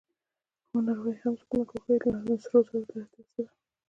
کومه 0.67 0.79
ناروغي 0.85 1.13
هم 1.21 1.33
څوک 1.49 1.69
نه 1.87 1.95
ګواښي، 2.01 2.21
نو 2.27 2.33
سرو 2.43 2.59
زرو 2.67 2.87
ته 2.89 2.93
اړتیا 2.99 3.21
څه 3.31 3.39
ده؟ 3.45 3.53